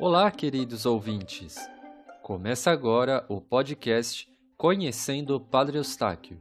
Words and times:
Olá, 0.00 0.30
queridos 0.30 0.86
ouvintes! 0.86 1.58
Começa 2.22 2.70
agora 2.70 3.22
o 3.28 3.38
podcast 3.38 4.26
Conhecendo 4.56 5.36
o 5.36 5.40
Padre 5.40 5.76
Eustáquio, 5.76 6.40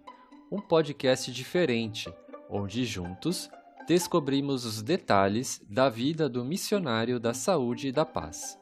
um 0.50 0.62
podcast 0.62 1.29
diferente, 1.29 2.10
onde 2.50 2.86
juntos 2.86 3.50
descobrimos 3.86 4.64
os 4.64 4.82
detalhes 4.82 5.62
da 5.69 5.90
vida 5.90 6.29
do 6.29 6.46
missionário 6.46 7.19
da 7.19 7.33
saúde 7.33 7.90
e 7.90 7.92
da 7.92 8.06
paz. 8.06 8.58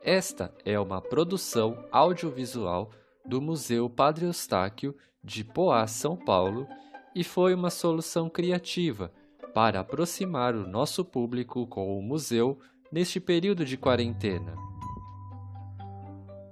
Esta 0.00 0.54
é 0.64 0.78
uma 0.78 1.00
produção 1.00 1.84
audiovisual 1.90 2.92
do 3.26 3.42
Museu 3.42 3.90
Padre 3.90 4.26
Eustáquio 4.26 4.96
de 5.22 5.42
Poá, 5.42 5.84
São 5.88 6.16
Paulo, 6.16 6.68
e 7.12 7.24
foi 7.24 7.54
uma 7.54 7.70
solução 7.70 8.30
criativa 8.30 9.12
para 9.52 9.80
aproximar 9.80 10.54
o 10.54 10.64
nosso 10.64 11.04
público 11.04 11.66
com 11.66 11.98
o 11.98 12.00
museu 12.00 12.60
neste 12.92 13.18
período 13.18 13.64
de 13.64 13.78
quarentena. 13.78 14.54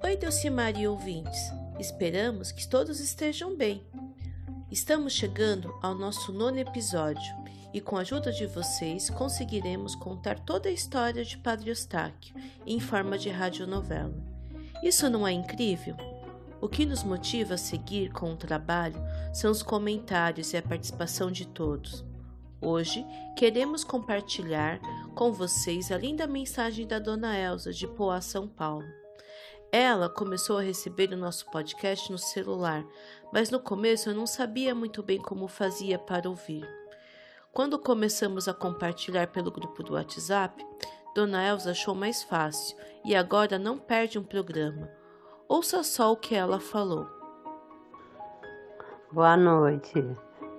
Oi, 0.03 0.17
Delcimar 0.17 0.75
e 0.81 0.89
ouvintes. 0.89 1.53
Esperamos 1.79 2.51
que 2.51 2.67
todos 2.67 2.98
estejam 2.98 3.55
bem. 3.55 3.83
Estamos 4.71 5.12
chegando 5.12 5.75
ao 5.83 5.95
nosso 5.95 6.33
nono 6.33 6.59
episódio 6.59 7.34
e, 7.75 7.81
com 7.81 7.98
a 7.98 8.01
ajuda 8.01 8.33
de 8.33 8.47
vocês, 8.47 9.11
conseguiremos 9.11 9.95
contar 9.95 10.39
toda 10.41 10.71
a 10.71 10.73
história 10.73 11.25
de 11.25 11.37
Padre 11.37 11.71
Eustáquio 11.71 12.34
em 12.67 12.81
forma 12.81 13.19
de 13.19 13.29
radionovela. 13.29 14.17
Isso 14.83 15.11
não 15.11 15.29
é 15.29 15.33
incrível? 15.33 15.95
O 16.59 16.69
que 16.69 16.87
nos 16.87 17.03
motiva 17.03 17.55
a 17.55 17.59
seguir 17.59 18.12
com 18.12 18.33
o 18.33 18.37
trabalho 18.37 18.97
são 19.34 19.51
os 19.51 19.62
comentários 19.62 20.53
e 20.55 20.57
a 20.57 20.62
participação 20.62 21.31
de 21.31 21.47
todos. 21.47 22.05
Hoje 22.62 23.07
queremos 23.37 23.84
compartilhar 23.84 24.79
com 25.14 25.33
vocês 25.33 25.91
a 25.91 25.98
linda 25.98 26.27
mensagem 26.27 26.86
da 26.86 26.98
Dona 26.98 27.36
Elsa 27.36 27.72
de 27.72 27.86
Poá, 27.86 28.20
São 28.20 28.48
Paulo. 28.48 28.86
Ela 29.72 30.08
começou 30.08 30.58
a 30.58 30.62
receber 30.62 31.12
o 31.12 31.17
nosso 31.17 31.48
podcast 31.50 32.11
no 32.11 32.19
celular, 32.19 32.84
mas 33.33 33.50
no 33.50 33.61
começo 33.61 34.08
eu 34.08 34.14
não 34.14 34.27
sabia 34.27 34.75
muito 34.75 35.02
bem 35.02 35.19
como 35.19 35.47
fazia 35.47 35.98
para 35.98 36.28
ouvir. 36.28 36.69
Quando 37.52 37.78
começamos 37.78 38.48
a 38.48 38.55
compartilhar 38.55 39.28
pelo 39.28 39.50
grupo 39.50 39.83
do 39.83 39.94
WhatsApp, 39.94 40.64
Dona 41.14 41.47
Elsa 41.47 41.72
achou 41.72 41.95
mais 41.95 42.22
fácil 42.22 42.77
e 43.05 43.14
agora 43.14 43.58
não 43.58 43.78
perde 43.78 44.19
um 44.19 44.24
programa. 44.24 44.89
Ouça 45.48 45.83
só 45.83 46.12
o 46.12 46.17
que 46.17 46.34
ela 46.34 46.61
falou. 46.61 47.06
Boa 49.12 49.36
noite, 49.36 49.95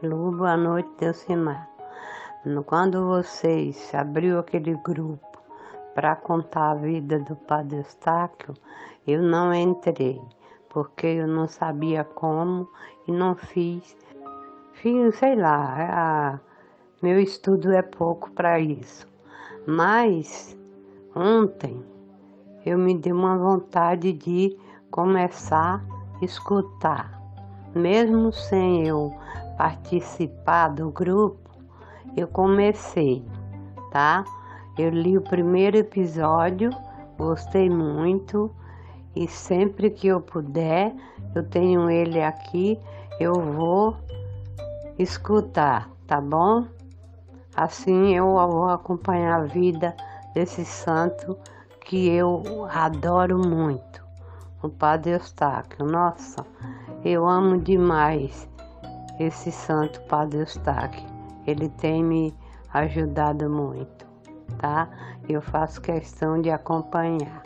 Lu, 0.03 0.31
boa 0.31 0.57
noite, 0.57 0.89
Delcimar. 0.99 1.70
Quando 2.65 3.05
vocês 3.05 3.93
abriu 3.93 4.39
aquele 4.39 4.73
grupo 4.77 5.39
para 5.93 6.15
contar 6.15 6.71
a 6.71 6.75
vida 6.75 7.19
do 7.19 7.35
Padre 7.35 7.77
Eustáquio, 7.77 8.55
eu 9.05 9.21
não 9.21 9.53
entrei, 9.53 10.19
porque 10.67 11.05
eu 11.05 11.27
não 11.27 11.47
sabia 11.47 12.03
como 12.03 12.67
e 13.07 13.11
não 13.11 13.35
fiz. 13.35 13.95
Fiz, 14.73 15.15
sei 15.17 15.35
lá, 15.35 15.75
a, 15.77 16.39
meu 16.99 17.19
estudo 17.19 17.71
é 17.73 17.83
pouco 17.83 18.31
para 18.31 18.59
isso. 18.59 19.07
Mas 19.67 20.57
ontem 21.15 21.85
eu 22.65 22.75
me 22.75 22.97
dei 22.97 23.13
uma 23.13 23.37
vontade 23.37 24.13
de 24.13 24.57
começar 24.89 25.85
a 26.19 26.25
escutar, 26.25 27.21
mesmo 27.75 28.33
sem 28.33 28.87
eu 28.87 29.13
participar 29.59 30.69
do 30.69 30.89
grupo 30.89 31.50
eu 32.15 32.27
comecei, 32.27 33.23
tá? 33.91 34.23
Eu 34.77 34.89
li 34.89 35.17
o 35.17 35.21
primeiro 35.21 35.77
episódio, 35.77 36.69
gostei 37.17 37.69
muito 37.69 38.51
e 39.15 39.27
sempre 39.27 39.89
que 39.89 40.07
eu 40.07 40.21
puder, 40.21 40.93
eu 41.35 41.43
tenho 41.43 41.89
ele 41.89 42.21
aqui, 42.21 42.79
eu 43.19 43.33
vou 43.33 43.97
escutar, 44.97 45.89
tá 46.07 46.19
bom? 46.19 46.65
Assim 47.55 48.15
eu 48.15 48.25
vou 48.25 48.69
acompanhar 48.69 49.41
a 49.41 49.45
vida 49.45 49.95
desse 50.33 50.63
santo 50.63 51.37
que 51.81 52.07
eu 52.09 52.65
adoro 52.71 53.37
muito, 53.45 54.01
o 54.63 54.69
Padre 54.69 55.11
Eustáquio. 55.11 55.85
Nossa, 55.85 56.45
eu 57.03 57.27
amo 57.27 57.57
demais 57.59 58.47
esse 59.19 59.51
santo 59.51 59.99
Padre 60.03 60.39
Eustáquio 60.39 61.10
ele 61.45 61.69
tem 61.69 62.03
me 62.03 62.33
ajudado 62.73 63.49
muito, 63.49 64.05
tá? 64.57 64.89
Eu 65.27 65.41
faço 65.41 65.81
questão 65.81 66.41
de 66.41 66.49
acompanhar. 66.49 67.41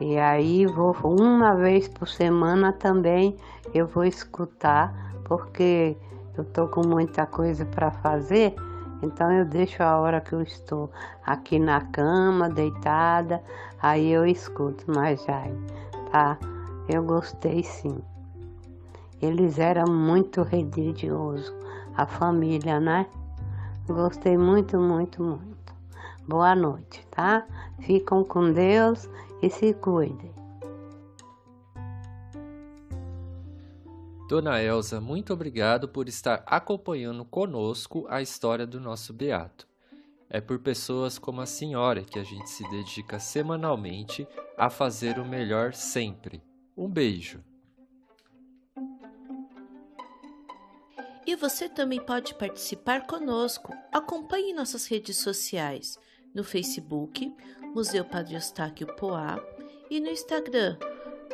E 0.00 0.18
aí 0.18 0.66
vou 0.66 0.94
uma 1.04 1.54
vez 1.54 1.86
por 1.88 2.08
semana 2.08 2.72
também 2.72 3.36
eu 3.74 3.86
vou 3.86 4.04
escutar, 4.04 4.92
porque 5.24 5.96
eu 6.36 6.44
tô 6.44 6.66
com 6.66 6.86
muita 6.86 7.26
coisa 7.26 7.64
para 7.64 7.90
fazer, 7.90 8.54
então 9.02 9.30
eu 9.30 9.44
deixo 9.44 9.82
a 9.82 9.98
hora 9.98 10.20
que 10.20 10.32
eu 10.32 10.42
estou 10.42 10.90
aqui 11.24 11.58
na 11.58 11.80
cama, 11.80 12.48
deitada, 12.48 13.42
aí 13.80 14.10
eu 14.10 14.26
escuto 14.26 14.90
mais 14.90 15.22
já, 15.24 15.42
tá? 16.10 16.38
Eu 16.88 17.02
gostei 17.02 17.62
sim. 17.62 17.98
Eles 19.20 19.58
eram 19.58 19.92
muito 19.92 20.42
religiosos, 20.42 21.54
a 21.96 22.06
família, 22.06 22.80
né? 22.80 23.06
Gostei 23.94 24.38
muito, 24.38 24.78
muito, 24.78 25.22
muito. 25.22 25.74
Boa 26.26 26.54
noite, 26.54 27.06
tá? 27.10 27.46
Ficam 27.80 28.24
com 28.24 28.50
Deus 28.50 29.06
e 29.42 29.50
se 29.50 29.74
cuidem. 29.74 30.32
Dona 34.30 34.62
Elza, 34.62 34.98
muito 34.98 35.34
obrigado 35.34 35.86
por 35.86 36.08
estar 36.08 36.42
acompanhando 36.46 37.22
conosco 37.22 38.06
a 38.08 38.22
história 38.22 38.66
do 38.66 38.80
nosso 38.80 39.12
beato. 39.12 39.68
É 40.30 40.40
por 40.40 40.58
pessoas 40.60 41.18
como 41.18 41.42
a 41.42 41.46
senhora 41.46 42.02
que 42.02 42.18
a 42.18 42.24
gente 42.24 42.48
se 42.48 42.66
dedica 42.70 43.18
semanalmente 43.18 44.26
a 44.56 44.70
fazer 44.70 45.18
o 45.18 45.24
melhor 45.26 45.74
sempre. 45.74 46.42
Um 46.74 46.88
beijo. 46.88 47.44
E 51.26 51.36
você 51.36 51.68
também 51.68 52.00
pode 52.00 52.34
participar 52.34 53.06
conosco. 53.06 53.72
Acompanhe 53.92 54.52
nossas 54.52 54.86
redes 54.86 55.18
sociais 55.18 55.96
no 56.34 56.42
Facebook, 56.42 57.32
Museu 57.74 58.04
Padre 58.04 58.34
Eustáquio 58.34 58.86
Poá, 58.96 59.38
e 59.90 60.00
no 60.00 60.08
Instagram, 60.08 60.78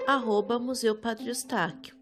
arroba 0.07 0.59
Museu 0.59 0.95
Padre 0.95 1.29
Eustáquio. 1.29 1.97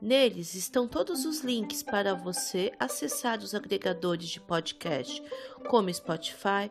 Neles 0.00 0.54
estão 0.54 0.86
todos 0.86 1.24
os 1.24 1.40
links 1.40 1.82
para 1.82 2.14
você 2.14 2.72
acessar 2.78 3.38
os 3.38 3.54
agregadores 3.54 4.28
de 4.28 4.40
podcast, 4.40 5.22
como 5.68 5.92
Spotify, 5.92 6.70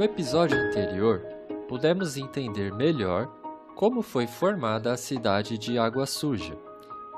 No 0.00 0.04
episódio 0.04 0.56
anterior, 0.56 1.20
pudemos 1.68 2.16
entender 2.16 2.72
melhor 2.72 3.26
como 3.74 4.00
foi 4.00 4.26
formada 4.26 4.94
a 4.94 4.96
cidade 4.96 5.58
de 5.58 5.78
Água 5.78 6.06
Suja 6.06 6.56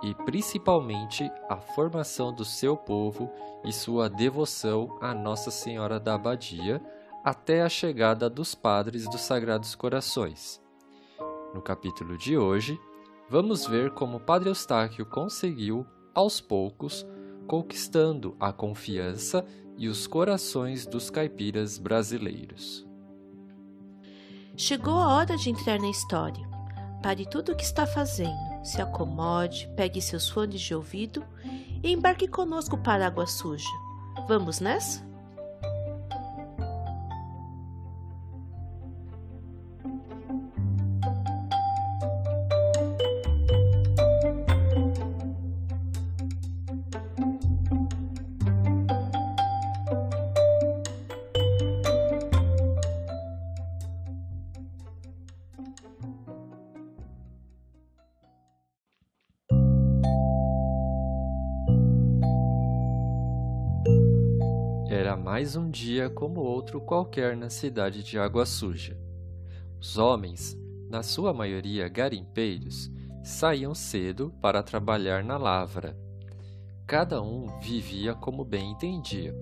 e 0.03 0.13
principalmente 0.25 1.31
a 1.49 1.59
formação 1.59 2.35
do 2.35 2.45
seu 2.45 2.77
povo 2.77 3.31
e 3.65 3.73
sua 3.73 4.11
devoção 4.11 4.99
a 5.01 5.15
Nossa 5.15 5.49
Senhora 5.49 6.01
da 6.01 6.15
Abadia 6.15 6.83
até 7.23 7.63
a 7.63 7.69
chegada 7.69 8.29
dos 8.29 8.53
padres 8.53 9.09
dos 9.09 9.21
Sagrados 9.21 9.77
Corações. 9.77 10.61
No 11.55 11.63
capítulo 11.63 12.19
de 12.19 12.37
hoje, 12.37 12.77
vamos 13.31 13.65
ver 13.65 13.93
como 13.93 14.19
Padre 14.19 14.49
Eustáquio 14.49 15.07
conseguiu, 15.07 15.87
aos 16.13 16.41
poucos, 16.41 17.07
conquistando 17.53 18.35
a 18.41 18.51
confiança 18.51 19.45
e 19.77 19.87
os 19.87 20.07
corações 20.07 20.87
dos 20.87 21.11
caipiras 21.11 21.77
brasileiros. 21.77 22.89
Chegou 24.57 24.95
a 24.95 25.17
hora 25.17 25.37
de 25.37 25.51
entrar 25.51 25.79
na 25.79 25.91
história. 25.91 26.49
Pare 27.03 27.29
tudo 27.29 27.53
o 27.53 27.55
que 27.55 27.63
está 27.63 27.87
fazendo, 27.87 28.65
se 28.65 28.81
acomode, 28.81 29.69
pegue 29.77 30.01
seus 30.01 30.31
fones 30.31 30.63
de 30.63 30.75
ouvido 30.75 31.23
e 31.83 31.93
embarque 31.93 32.27
conosco 32.27 32.79
para 32.79 33.05
a 33.05 33.09
Água 33.09 33.27
Suja. 33.27 33.69
Vamos 34.27 34.59
nessa? 34.59 35.07
Mais 65.43 65.57
um 65.57 65.69
dia 65.69 66.09
como 66.09 66.41
outro 66.41 66.81
qualquer 66.81 67.37
na 67.37 67.51
cidade 67.51 68.05
de 68.05 68.17
Água 68.17 68.47
Suja. 68.47 68.97
Os 69.81 69.99
homens, 69.99 70.57
na 70.89 71.03
sua 71.03 71.35
maioria 71.35 71.89
garimpeiros, 71.89 72.89
saíam 73.25 73.75
cedo 73.75 74.33
para 74.41 74.63
trabalhar 74.63 75.25
na 75.25 75.37
lavra. 75.37 75.99
Cada 76.87 77.21
um 77.21 77.49
vivia 77.59 78.15
como 78.15 78.45
bem 78.45 78.71
entendia. 78.71 79.35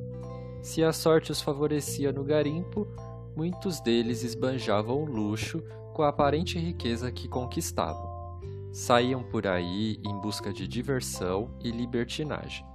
Se 0.62 0.82
a 0.82 0.90
sorte 0.90 1.32
os 1.32 1.42
favorecia 1.42 2.10
no 2.10 2.24
garimpo, 2.24 2.88
muitos 3.36 3.78
deles 3.78 4.24
esbanjavam 4.24 5.02
o 5.02 5.04
luxo 5.04 5.62
com 5.92 6.02
a 6.02 6.08
aparente 6.08 6.58
riqueza 6.58 7.12
que 7.12 7.28
conquistavam. 7.28 8.40
Saíam 8.72 9.22
por 9.22 9.46
aí 9.46 10.00
em 10.02 10.18
busca 10.18 10.50
de 10.50 10.66
diversão 10.66 11.50
e 11.62 11.70
libertinagem 11.70 12.69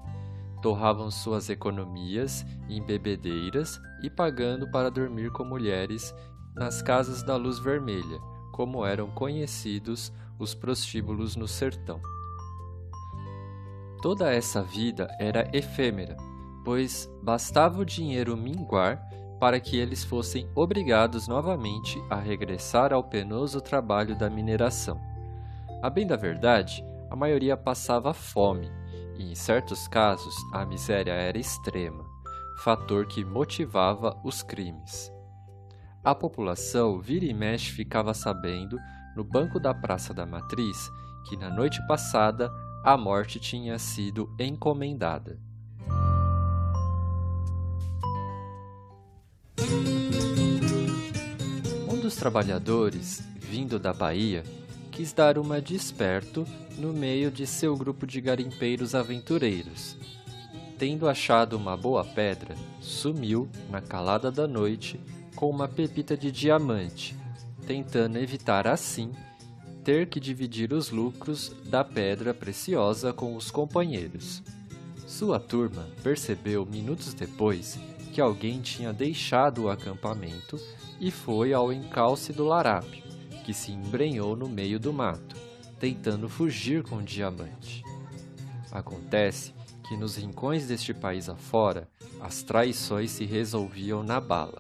torravam 0.66 1.12
suas 1.12 1.48
economias 1.48 2.44
em 2.68 2.82
bebedeiras 2.82 3.80
e 4.02 4.10
pagando 4.10 4.68
para 4.72 4.90
dormir 4.90 5.32
com 5.32 5.44
mulheres 5.44 6.12
nas 6.56 6.82
casas 6.82 7.22
da 7.22 7.36
luz 7.36 7.60
vermelha, 7.60 8.20
como 8.52 8.84
eram 8.84 9.12
conhecidos 9.12 10.12
os 10.40 10.56
prostíbulos 10.56 11.36
no 11.36 11.48
sertão. 11.48 12.02
Toda 14.02 14.34
essa 14.34 14.64
vida 14.64 15.08
era 15.20 15.48
efêmera, 15.56 16.18
pois 16.64 17.08
bastava 17.22 17.82
o 17.82 17.86
dinheiro 17.86 18.36
minguar 18.36 19.00
para 19.40 19.60
que 19.60 19.78
eles 19.78 20.04
fossem 20.04 20.50
obrigados 20.56 21.28
novamente 21.28 22.02
a 22.10 22.16
regressar 22.16 22.92
ao 22.92 23.04
penoso 23.04 23.62
trabalho 23.62 24.18
da 24.18 24.32
mineração. 24.32 25.00
A 25.84 25.92
bem 25.92 26.08
da 26.08 26.16
verdade, 26.16 26.84
a 27.08 27.16
maioria 27.16 27.56
passava 27.56 28.16
fome 28.16 28.72
e, 29.18 29.32
em 29.32 29.36
certos 29.36 29.88
casos, 29.88 30.36
a 30.54 30.66
miséria 30.66 31.14
era 31.14 31.38
extrema, 31.38 32.06
fator 32.58 33.06
que 33.06 33.24
motivava 33.24 34.20
os 34.24 34.42
crimes. 34.42 35.12
A 36.04 36.14
população 36.14 37.00
vira 37.00 37.26
e 37.26 37.34
mexe 37.34 37.72
ficava 37.72 38.14
sabendo, 38.14 38.78
no 39.16 39.24
banco 39.24 39.60
da 39.60 39.74
Praça 39.74 40.14
da 40.14 40.26
Matriz, 40.26 40.90
que 41.28 41.36
na 41.36 41.50
noite 41.50 41.80
passada 41.88 42.52
a 42.84 42.96
morte 42.96 43.40
tinha 43.40 43.80
sido 43.80 44.32
encomendada. 44.40 45.40
Um 51.90 52.00
dos 52.00 52.16
trabalhadores, 52.16 53.24
vindo 53.40 53.80
da 53.80 53.92
Bahia, 53.92 54.44
quis 54.96 55.12
dar 55.12 55.38
uma 55.38 55.60
desperto 55.60 56.48
no 56.78 56.94
meio 56.94 57.30
de 57.30 57.46
seu 57.46 57.76
grupo 57.76 58.08
de 58.08 58.22
garimpeiros 58.22 58.96
aventureiros. 58.96 59.98
Tendo 60.80 61.10
achado 61.10 61.58
uma 61.58 61.76
boa 61.76 62.06
pedra, 62.06 62.56
sumiu, 62.80 63.50
na 63.70 63.82
calada 63.82 64.32
da 64.32 64.48
noite, 64.48 64.98
com 65.36 65.50
uma 65.50 65.68
pepita 65.68 66.16
de 66.16 66.32
diamante, 66.32 67.14
tentando 67.68 68.18
evitar 68.18 68.68
assim 68.68 69.12
ter 69.84 70.08
que 70.08 70.20
dividir 70.20 70.72
os 70.72 70.90
lucros 70.92 71.54
da 71.66 71.84
pedra 71.84 72.34
preciosa 72.34 73.12
com 73.12 73.36
os 73.36 73.52
companheiros. 73.52 74.42
Sua 75.06 75.42
turma 75.42 75.90
percebeu 76.04 76.66
minutos 76.66 77.14
depois 77.14 77.78
que 78.14 78.22
alguém 78.22 78.62
tinha 78.62 78.94
deixado 78.94 79.64
o 79.64 79.70
acampamento 79.70 80.58
e 81.02 81.12
foi 81.12 81.54
ao 81.54 81.72
encalce 81.74 82.32
do 82.32 82.46
larápio 82.46 83.06
que 83.46 83.54
se 83.54 83.72
embrenhou 83.72 84.36
no 84.36 84.50
meio 84.50 84.80
do 84.80 84.92
mato, 84.92 85.36
tentando 85.80 86.28
fugir 86.28 86.82
com 86.82 86.96
o 86.96 87.04
diamante. 87.04 87.84
Acontece 88.72 89.54
que 89.88 89.96
nos 89.96 90.16
rincões 90.16 90.66
deste 90.66 90.96
país 90.96 91.30
afora, 91.30 91.88
as 92.20 92.42
traições 92.42 93.12
se 93.12 93.24
resolviam 93.24 94.02
na 94.02 94.20
bala. 94.20 94.58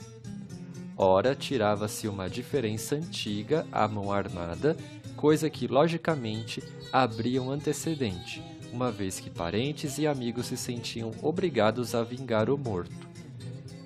Ora, 0.96 1.34
tirava-se 1.34 2.08
uma 2.08 2.30
diferença 2.30 2.94
antiga 2.96 3.66
à 3.72 3.88
mão 3.88 4.12
armada, 4.12 4.78
coisa 5.16 5.50
que 5.50 5.66
logicamente 5.66 6.62
abria 6.94 7.42
um 7.42 7.50
antecedente, 7.50 8.40
uma 8.72 8.92
vez 8.92 9.20
que 9.20 9.32
parentes 9.32 9.98
e 9.98 10.06
amigos 10.06 10.46
se 10.46 10.58
sentiam 10.58 11.10
obrigados 11.24 11.96
a 11.96 12.04
vingar 12.04 12.52
o 12.52 12.58
morto. 12.58 13.10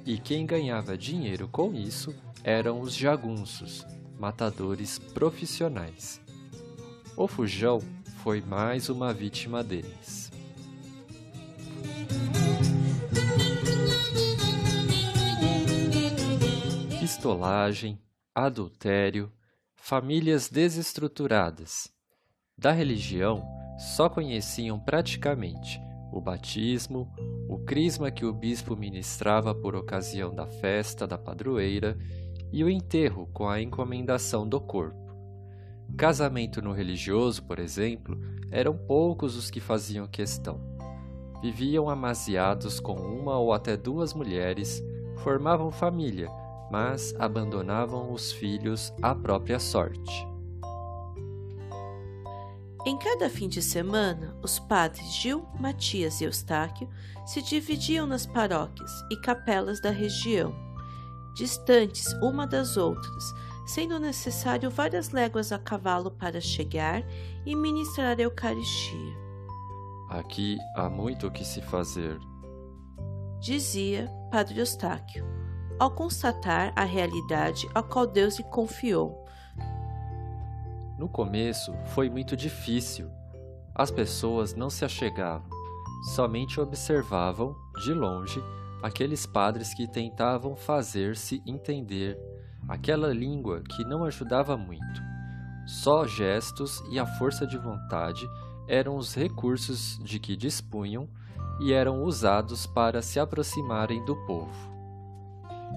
E 0.06 0.18
quem 0.18 0.46
ganhava 0.46 0.98
dinheiro 0.98 1.48
com 1.48 1.74
isso 1.74 2.14
eram 2.44 2.82
os 2.82 2.94
jagunços, 2.94 3.86
matadores 4.20 5.00
profissionais. 5.00 6.20
O 7.16 7.26
Fujão 7.26 7.82
foi 8.22 8.42
mais 8.42 8.90
uma 8.90 9.14
vítima 9.14 9.64
deles. 9.64 10.30
Pistolagem, 17.00 17.98
adultério, 18.36 19.32
famílias 19.74 20.50
desestruturadas. 20.50 21.90
Da 22.58 22.72
religião, 22.74 23.42
só 23.96 24.10
conheciam 24.10 24.78
praticamente 24.78 25.80
o 26.12 26.20
batismo, 26.20 27.10
o 27.48 27.58
crisma 27.60 28.12
que 28.12 28.26
o 28.26 28.34
bispo 28.34 28.76
ministrava 28.76 29.56
por 29.56 29.76
ocasião 29.76 30.34
da 30.34 30.46
festa 30.46 31.08
da 31.08 31.18
padroeira 31.18 31.98
e 32.52 32.64
o 32.64 32.70
enterro 32.70 33.30
com 33.34 33.48
a 33.48 33.62
encomendação 33.62 34.48
do 34.48 34.60
corpo. 34.60 34.98
Casamento 35.98 36.62
no 36.62 36.72
religioso, 36.72 37.44
por 37.44 37.60
exemplo, 37.60 38.18
eram 38.52 38.76
poucos 38.76 39.36
os 39.36 39.50
que 39.50 39.60
faziam 39.60 40.08
questão. 40.08 40.60
Viviam 41.42 41.90
amaziados 41.90 42.80
com 42.80 42.96
uma 42.96 43.38
ou 43.38 43.54
até 43.54 43.78
duas 43.78 44.14
mulheres, 44.14 44.84
formavam 45.18 45.72
família, 45.72 46.30
mas 46.72 47.14
abandonavam 47.18 48.12
os 48.12 48.32
filhos 48.32 48.94
à 49.02 49.14
própria 49.16 49.60
sorte. 49.60 50.28
Em 52.86 52.98
cada 52.98 53.30
fim 53.30 53.50
de 53.50 53.62
semana, 53.62 54.36
os 54.42 54.58
padres 54.58 55.14
Gil, 55.14 55.46
Matias 55.60 56.22
e 56.22 56.24
Eustáquio 56.24 56.90
se 57.26 57.42
dividiam 57.42 58.08
nas 58.08 58.26
paróquias 58.26 58.92
e 59.12 59.18
capelas 59.18 59.82
da 59.82 59.92
região 59.92 60.69
distantes 61.36 62.14
uma 62.22 62.46
das 62.46 62.78
outras, 62.78 63.34
sendo 63.66 64.00
necessário 64.00 64.70
várias 64.70 65.12
léguas 65.12 65.52
a 65.52 65.60
cavalo 65.60 66.12
para 66.12 66.42
chegar 66.42 67.04
e 67.46 67.56
ministrar 67.56 68.18
a 68.18 68.22
Eucaristia. 68.22 69.18
Aqui 70.10 70.58
há 70.76 70.90
muito 70.90 71.28
o 71.28 71.32
que 71.32 71.46
se 71.46 71.62
fazer, 71.62 72.20
dizia 73.40 74.10
Padre 74.32 74.60
Eustáquio, 74.60 75.26
ao 75.80 75.92
constatar 75.92 76.74
a 76.76 76.84
realidade 76.84 77.70
a 77.74 77.82
qual 77.82 78.06
Deus 78.06 78.38
lhe 78.38 78.44
confiou. 78.46 79.26
No 80.98 81.08
começo 81.08 81.74
foi 81.94 82.10
muito 82.10 82.36
difícil. 82.36 83.10
As 83.74 83.90
pessoas 83.90 84.54
não 84.54 84.70
se 84.70 84.84
achegavam, 84.84 85.50
somente 86.16 86.60
observavam, 86.60 87.56
de 87.86 87.94
longe, 87.94 88.44
aqueles 88.82 89.26
padres 89.26 89.74
que 89.74 89.88
tentavam 89.88 90.56
fazer-se 90.56 91.42
entender 91.46 92.18
aquela 92.68 93.14
língua 93.14 93.62
que 93.62 93.84
não 93.84 94.04
ajudava 94.04 94.56
muito. 94.56 95.02
Só 95.66 96.08
gestos 96.08 96.82
e 96.92 96.98
a 96.98 97.06
força 97.06 97.46
de 97.46 97.58
vontade 97.58 98.26
eram 98.68 98.96
os 98.96 99.14
recursos 99.14 100.00
de 100.04 100.20
que 100.20 100.36
dispunham 100.36 101.10
e 101.60 101.74
eram 101.74 102.04
usados 102.04 102.66
para 102.66 103.02
se 103.02 103.20
aproximarem 103.20 104.04
do 104.06 104.16
povo. 104.26 104.70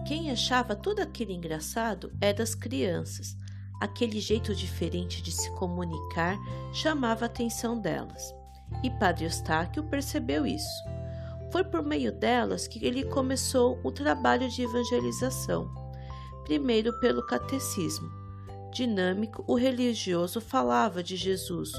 Quem 0.07 0.31
achava 0.31 0.75
tudo 0.75 1.01
aquilo 1.01 1.33
engraçado 1.33 2.13
eram 2.21 2.43
as 2.43 2.55
crianças. 2.55 3.37
Aquele 3.81 4.21
jeito 4.21 4.55
diferente 4.55 5.21
de 5.23 5.33
se 5.33 5.51
comunicar 5.53 6.39
chamava 6.73 7.25
a 7.25 7.27
atenção 7.27 7.79
delas. 7.79 8.35
E 8.83 8.91
Padre 8.91 9.25
Eustáquio 9.25 9.83
percebeu 9.85 10.47
isso 10.47 11.02
Foi 11.53 11.63
por 11.63 11.83
meio 11.83 12.11
delas 12.11 12.67
que 12.67 12.83
ele 12.85 13.05
começou 13.05 13.79
o 13.85 13.93
trabalho 13.93 14.49
de 14.49 14.63
evangelização, 14.63 15.71
primeiro 16.45 16.99
pelo 16.99 17.25
catecismo. 17.27 18.11
Dinâmico, 18.73 19.45
o 19.47 19.55
religioso 19.55 20.41
falava 20.41 21.03
de 21.03 21.15
Jesus 21.15 21.71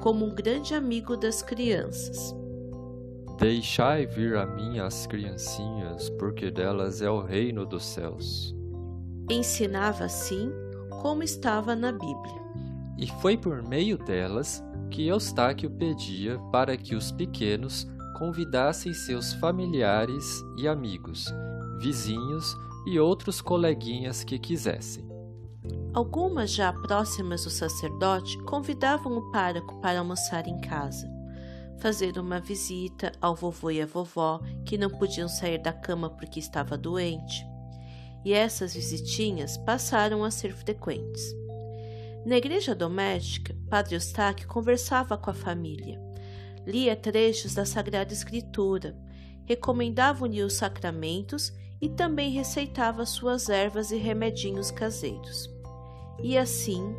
como 0.00 0.26
um 0.26 0.34
grande 0.34 0.74
amigo 0.74 1.16
das 1.16 1.40
crianças. 1.40 2.34
Deixai 3.38 4.06
vir 4.06 4.36
a 4.36 4.44
mim 4.44 4.80
as 4.80 5.06
criancinhas, 5.06 6.10
porque 6.10 6.50
delas 6.50 7.00
é 7.00 7.08
o 7.08 7.22
reino 7.22 7.64
dos 7.64 7.84
céus. 7.84 8.52
Ensinava 9.30 10.04
assim 10.04 10.50
como 11.00 11.22
estava 11.22 11.76
na 11.76 11.92
Bíblia. 11.92 12.42
E 12.98 13.06
foi 13.20 13.36
por 13.36 13.62
meio 13.62 13.96
delas 13.98 14.62
que 14.90 15.06
Eustáquio 15.06 15.70
pedia 15.70 16.40
para 16.50 16.76
que 16.76 16.96
os 16.96 17.12
pequenos 17.12 17.86
convidassem 18.12 18.92
seus 18.92 19.32
familiares 19.34 20.44
e 20.56 20.68
amigos, 20.68 21.32
vizinhos 21.78 22.56
e 22.86 22.98
outros 22.98 23.40
coleguinhas 23.40 24.24
que 24.24 24.38
quisessem. 24.38 25.12
Algumas 25.94 26.50
já 26.50 26.72
próximas 26.72 27.44
do 27.44 27.50
sacerdote 27.50 28.38
convidavam 28.44 29.18
o 29.18 29.30
pároco 29.30 29.80
para 29.80 29.98
almoçar 29.98 30.48
em 30.48 30.58
casa, 30.60 31.06
fazer 31.80 32.18
uma 32.18 32.40
visita 32.40 33.12
ao 33.20 33.34
vovô 33.34 33.70
e 33.70 33.82
à 33.82 33.86
vovó 33.86 34.40
que 34.64 34.78
não 34.78 34.88
podiam 34.88 35.28
sair 35.28 35.58
da 35.58 35.72
cama 35.72 36.08
porque 36.08 36.38
estava 36.38 36.78
doente. 36.78 37.44
E 38.24 38.32
essas 38.32 38.74
visitinhas 38.74 39.56
passaram 39.58 40.24
a 40.24 40.30
ser 40.30 40.54
frequentes. 40.54 41.22
Na 42.24 42.36
igreja 42.36 42.74
doméstica, 42.74 43.54
Padre 43.68 43.96
Eustáquio 43.96 44.46
conversava 44.46 45.18
com 45.18 45.28
a 45.30 45.34
família, 45.34 46.00
lia 46.66 46.96
trechos 46.96 47.54
da 47.54 47.64
Sagrada 47.64 48.12
Escritura, 48.12 48.96
recomendava-lhe 49.44 50.42
os 50.42 50.54
sacramentos 50.54 51.52
e 51.80 51.88
também 51.88 52.30
receitava 52.30 53.04
suas 53.04 53.48
ervas 53.48 53.90
e 53.90 53.96
remedinhos 53.96 54.70
caseiros. 54.70 55.50
E 56.22 56.38
assim, 56.38 56.94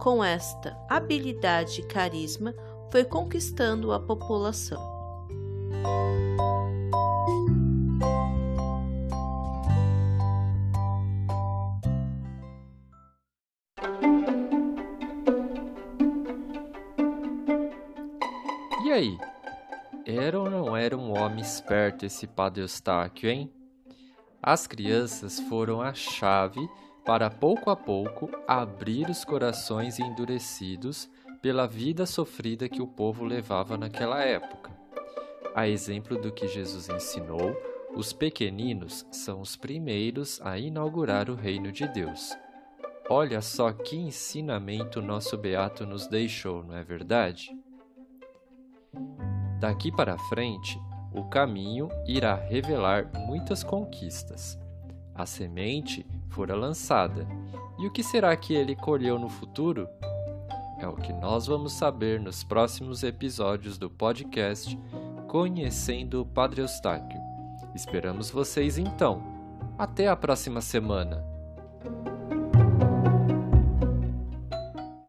com 0.00 0.22
esta 0.22 0.76
habilidade 0.88 1.80
e 1.80 1.84
carisma, 1.84 2.54
foi 2.90 3.04
conquistando 3.04 3.92
a 3.92 3.98
população. 3.98 4.80
Aí? 18.98 19.18
Era 20.04 20.38
ou 20.38 20.50
não 20.50 20.76
era 20.76 20.96
um 20.96 21.16
homem 21.16 21.40
esperto 21.40 22.04
esse 22.04 22.26
Padre 22.26 22.62
Eustáquio, 22.62 23.30
hein? 23.30 23.50
As 24.42 24.66
crianças 24.66 25.38
foram 25.40 25.80
a 25.80 25.94
chave 25.94 26.60
para 27.04 27.30
pouco 27.30 27.70
a 27.70 27.76
pouco 27.76 28.30
abrir 28.46 29.08
os 29.08 29.24
corações 29.24 29.98
endurecidos 29.98 31.08
pela 31.40 31.66
vida 31.66 32.06
sofrida 32.06 32.68
que 32.68 32.82
o 32.82 32.86
povo 32.86 33.24
levava 33.24 33.78
naquela 33.78 34.22
época. 34.22 34.70
A 35.54 35.68
exemplo 35.68 36.20
do 36.20 36.32
que 36.32 36.46
Jesus 36.48 36.88
ensinou, 36.88 37.56
os 37.94 38.12
pequeninos 38.12 39.06
são 39.10 39.40
os 39.40 39.56
primeiros 39.56 40.40
a 40.42 40.58
inaugurar 40.58 41.30
o 41.30 41.34
reino 41.34 41.72
de 41.72 41.86
Deus. 41.88 42.36
Olha 43.08 43.40
só 43.40 43.72
que 43.72 43.96
ensinamento 43.96 45.00
nosso 45.00 45.36
beato 45.36 45.86
nos 45.86 46.06
deixou, 46.06 46.62
não 46.62 46.76
é 46.76 46.84
verdade? 46.84 47.57
Daqui 49.60 49.90
para 49.90 50.18
frente, 50.18 50.80
o 51.12 51.24
caminho 51.24 51.88
irá 52.06 52.34
revelar 52.34 53.10
muitas 53.26 53.62
conquistas. 53.62 54.58
A 55.14 55.26
semente 55.26 56.06
fora 56.28 56.54
lançada, 56.54 57.26
e 57.78 57.86
o 57.86 57.90
que 57.90 58.02
será 58.02 58.36
que 58.36 58.54
ele 58.54 58.76
colheu 58.76 59.18
no 59.18 59.28
futuro? 59.28 59.88
É 60.78 60.86
o 60.86 60.94
que 60.94 61.12
nós 61.12 61.46
vamos 61.46 61.72
saber 61.72 62.20
nos 62.20 62.44
próximos 62.44 63.02
episódios 63.02 63.78
do 63.78 63.90
podcast 63.90 64.78
Conhecendo 65.26 66.22
o 66.22 66.26
Padre 66.26 66.62
Eustáquio. 66.62 67.20
Esperamos 67.74 68.30
vocês 68.30 68.78
então. 68.78 69.22
Até 69.76 70.08
a 70.08 70.16
próxima 70.16 70.60
semana! 70.60 71.37